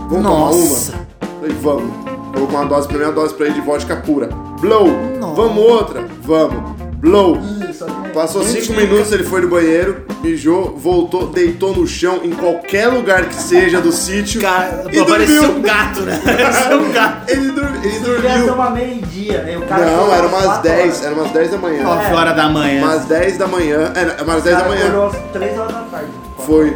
[0.09, 0.91] vamos Nossa.
[0.91, 1.37] tomar uma?
[1.39, 2.07] Falei, vamos.
[2.33, 4.27] Colocou uma dose pra mim, uma dose pra ele de vodka pura.
[4.59, 4.87] Blow.
[5.19, 5.35] Nossa.
[5.41, 6.05] Vamos outra?
[6.21, 6.86] Vamos.
[6.97, 7.37] Blow.
[7.69, 8.09] Isso, aqui.
[8.09, 13.25] Passou cinco minutos, ele foi no banheiro, mijou, voltou, deitou no chão, em qualquer lugar
[13.25, 14.41] que seja do sítio.
[14.41, 15.57] Cara, e pô, parecia dormiu.
[15.57, 16.19] um gato, né?
[16.25, 17.29] Parecia um gato.
[17.31, 18.53] Ele, dur- ele Devia ser dormiu.
[18.55, 19.57] uma meio-dia, né?
[19.57, 21.03] O cara Não, era umas quatro 10, horas.
[21.05, 21.83] era umas 10 da manhã.
[21.83, 22.83] Nove horas da manhã.
[22.83, 25.05] Umas 10 da manhã, é, umas 10 O da manhã.
[25.07, 26.07] às 3 horas da tarde.
[26.45, 26.75] Foi.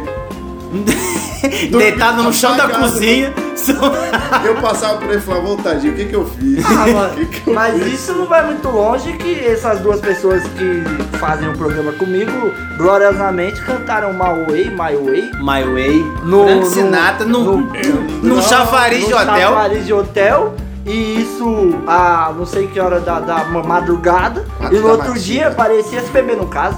[1.76, 3.32] Deitado no chão da cozinha.
[4.44, 6.64] Eu passava por ele e falava, ô tadinho, o que que eu fiz?
[6.66, 7.92] Ah, mano, que que eu mas fiz?
[7.92, 10.82] isso não vai muito longe que essas duas pessoas que
[11.18, 12.32] fazem o programa comigo
[12.76, 16.12] gloriosamente cantaram My Way, My Way My Way.
[16.24, 17.56] No- Frank no- Sinatra no, no-
[18.22, 19.48] num Não, chafariz de no hotel.
[19.50, 20.54] chafariz de hotel.
[20.84, 24.44] E isso a não sei que hora da, da madrugada.
[24.58, 25.24] Quatro e no outro matina.
[25.24, 26.76] dia parecia se beber no caso.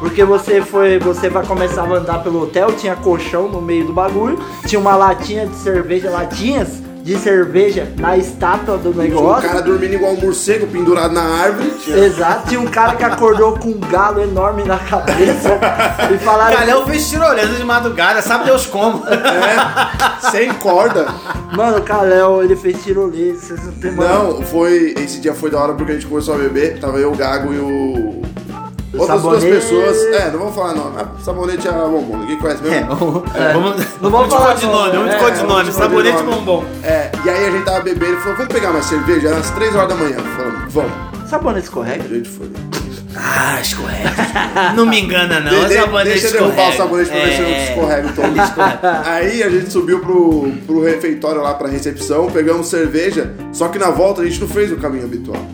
[0.00, 3.92] Porque você foi, você vai começar a andar pelo hotel, tinha colchão no meio do
[3.92, 6.68] bagulho, tinha uma latinha de cerveja, latinhas
[7.02, 9.48] de cerveja na estátua do Tinha um negócio.
[9.48, 11.70] cara dormindo igual um morcego pendurado na árvore.
[11.82, 15.58] Tinha- Exato, tinha um cara que acordou com um galo enorme na cabeça
[16.14, 19.02] e falaram Calhau fez tirolesa de madrugada, sabe Deus como.
[19.06, 21.06] É, sem corda.
[21.54, 23.92] Mano, o Caléu, ele fez tirolesa, vocês não tem.
[23.92, 24.94] Não, foi.
[24.98, 26.78] Esse dia foi da hora porque a gente começou a beber.
[26.80, 28.22] Tava eu, o Gago e o.
[29.00, 29.66] Outras duas Sabonete.
[29.66, 30.02] pessoas.
[30.14, 30.92] É, não vou falar não.
[30.96, 32.94] Ah, Sabonete é bombom, ninguém conhece É, mesmo.
[32.96, 33.52] vamos, É.
[33.52, 36.16] vamos, Não vamos vamos de falar codinome, nome, vamos de é, codinome, vamos de sabonete
[36.16, 36.36] codinome.
[36.44, 36.64] bombom.
[36.84, 39.28] É, e aí a gente tava bebendo e falou, vamos pegar mais cerveja?
[39.28, 40.16] Era às 3 horas da manhã.
[40.36, 40.92] Falamos, vamos.
[41.30, 42.04] Sabonete escorrega?
[42.04, 42.50] A gente foi.
[43.16, 44.10] Ah, escorrega.
[44.76, 47.42] Não me engana não, De- de- sabonete deixa eu derrubar o sabonete pra ver se
[47.42, 47.64] não É.
[47.68, 48.22] escorrega o tom.
[49.04, 53.90] Aí a gente subiu pro, pro refeitório lá pra recepção, pegamos cerveja, só que na
[53.90, 55.44] volta a gente não fez o caminho habitual.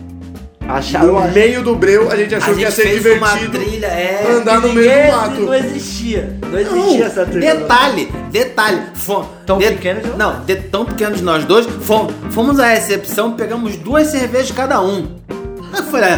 [0.67, 3.17] Acharam No a meio do breu, a gente A achou que ia gente ser fez
[3.17, 4.27] uma divertido trilha, é.
[4.31, 5.41] andar no que meio do mato.
[5.41, 6.37] Não existia.
[6.51, 7.55] Não existia essa trilha.
[7.55, 8.81] Detalhe, detalhe.
[8.95, 11.65] fo- Tão pequeno de- Não, de, tão pequeno de nós dois.
[11.81, 15.15] fo- fomos à recepção, pegamos duas cervejas cada um.
[15.75, 16.09] Eu falei,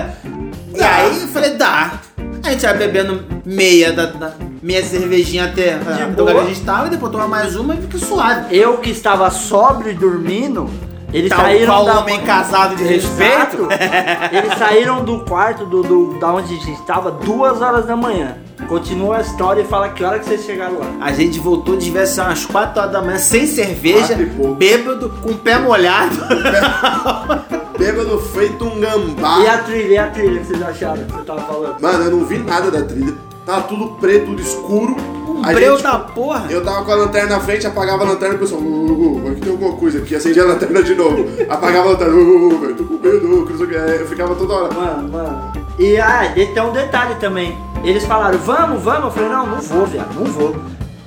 [0.75, 1.99] e aí eu falei, dá.
[2.43, 4.31] A gente vai bebendo meia da, da,
[4.63, 5.77] meia cervejinha até
[6.17, 8.55] o lugar que a gente tava, e depois toma mais uma e fica suave.
[8.57, 10.69] Eu que estava sóbrio e dormindo,
[11.11, 13.67] eles Tal saíram qual da homem casado de respeito.
[14.31, 18.37] Eles saíram do quarto do, do- da onde a gente estava duas horas da manhã.
[18.67, 20.85] Continua a história e fala que hora que vocês chegaram lá.
[21.01, 24.53] A gente voltou, devia ser umas 4 horas da manhã, sem cerveja, Quatro e pouco.
[24.55, 26.15] bêbado, com o pé molhado.
[27.77, 29.39] Bêbado feito um gambá.
[29.39, 31.81] E a trilha, e a trilha que vocês acharam que você tava falando?
[31.81, 33.13] Mano, eu não vi nada da trilha.
[33.45, 34.95] Tava tudo preto, tudo escuro.
[35.43, 36.45] A breu gente- da porra.
[36.49, 39.25] Eu tava com a lanterna na frente, apagava a lanterna e o pessoal, uh, uh,
[39.25, 41.25] uh, aqui tem alguma coisa aqui, acendia a lanterna de novo.
[41.49, 43.73] Apagava a lanterna, uh, uh, velho, tô com medo, o que.
[43.73, 44.73] Eu ficava toda hora.
[44.73, 45.51] Mano, mano.
[45.77, 47.57] E ah, e tem um detalhe também.
[47.83, 49.05] Eles falaram, vamos, vamos.
[49.05, 50.55] Eu falei, não, não vou, viado, não vou.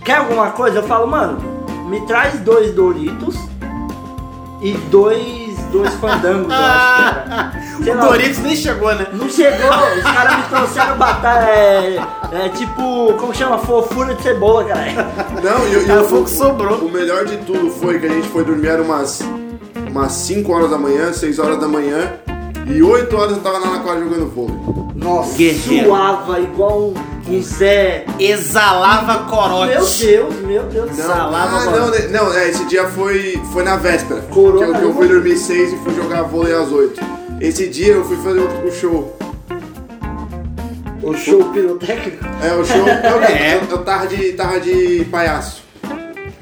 [0.04, 0.78] Quer alguma coisa?
[0.78, 1.38] Eu falo, mano,
[1.88, 3.36] me traz dois Doritos
[4.62, 5.41] e dois,
[5.72, 7.52] dois fandangos, eu acho que era.
[7.82, 9.06] Sei O lá, Doritos nem chegou, né?
[9.12, 11.96] Não chegou, os caras me trouxeram batata, é,
[12.32, 13.58] é tipo, como chama?
[13.58, 14.84] Fofura de cebola, cara.
[15.42, 16.76] Não, e, e Cara, o- foi o que sobrou.
[16.78, 19.20] O melhor de tudo foi que a gente foi dormir era umas,
[19.90, 22.12] umas 5 horas da manhã, 6 horas da manhã,
[22.66, 24.56] e 8 horas eu tava lá na quadra jogando vôlei.
[24.94, 25.86] Nossa, Guerreiro.
[25.88, 26.94] suava igual um
[27.42, 28.04] Zé.
[28.18, 30.06] Exalava Meu corote.
[30.06, 31.06] Deus, meu Deus do Não, céu.
[31.06, 31.98] Salava ah, bola.
[32.10, 34.20] não, não, é, esse dia foi, foi na véspera.
[34.22, 37.00] Corona, que, eu, que eu fui dormir 6 e fui jogar vôlei às 8.
[37.40, 39.16] Esse dia eu fui fazer outro show.
[41.02, 42.24] O show pirotécnico.
[42.42, 42.76] É, o show.
[42.86, 43.56] Eu, É.
[43.56, 45.62] eu, eu tava, de, tava de palhaço.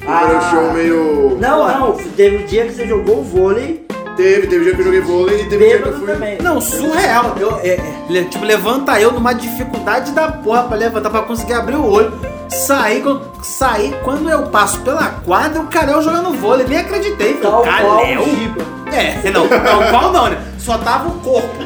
[0.07, 0.27] Ah.
[0.27, 1.39] Foi um show meio.
[1.41, 5.01] Não, não, teve um dia que você jogou vôlei, Teve, teve dia que eu joguei
[5.01, 6.13] vôlei e teve dia que eu bêbado fui.
[6.15, 6.39] também.
[6.43, 7.35] Não, surreal.
[7.39, 11.55] Eu, é, é, le- tipo, levanta eu numa dificuldade da porra pra levantar, pra conseguir
[11.55, 12.13] abrir o olho.
[12.49, 16.67] Saí, quando- saí, quando eu passo pela quadra, o Carel jogando vôlei.
[16.67, 17.35] Nem acreditei.
[17.35, 18.23] Tal qual Carel?
[18.23, 18.63] o Giba.
[18.93, 20.39] É, não, tal qual não, né?
[20.59, 21.49] Só tava o corpo.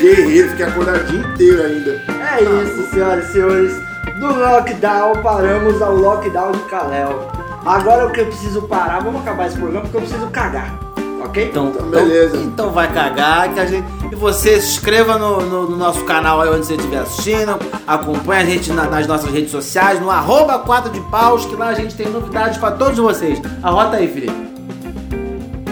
[0.00, 1.90] Guerreiro, fiquei acordado o dia inteiro ainda.
[1.90, 3.72] É isso, senhoras e senhores.
[4.18, 7.30] Do lockdown, paramos ao lockdown de Kalel.
[7.66, 10.78] Agora o que eu preciso parar, vamos acabar esse programa porque eu preciso cagar.
[11.24, 11.48] Ok?
[11.48, 12.36] Então, Então, beleza.
[12.36, 13.84] Então, então vai cagar que a gente.
[14.12, 17.58] E você se inscreva no, no- no nosso canal aí onde você estiver assistindo.
[17.86, 21.68] Acompanhe a gente na- nas nossas redes sociais, no arroba 4 de paus, que lá
[21.68, 23.40] a gente tem novidades pra todos vocês.
[23.62, 24.46] Arrota aí, Felipe.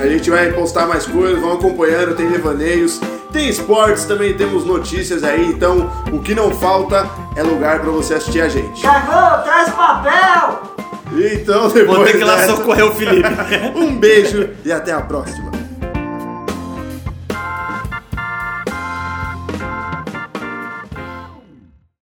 [0.03, 3.01] A gente vai postar mais coisas, vão acompanhando, tem devaneios,
[3.33, 8.15] tem esportes, também temos notícias aí, então o que não falta é lugar pra você
[8.15, 8.83] assistir a gente.
[8.83, 10.74] Cagou, traz papel!
[11.13, 13.29] Então, depois Vou ter que ir lá dessa, socorrer o Felipe.
[13.77, 15.64] um beijo e até a próxima.